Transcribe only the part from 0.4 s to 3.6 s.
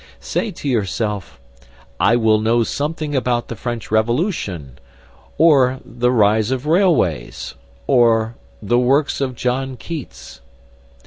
to yourself: "I will know something about the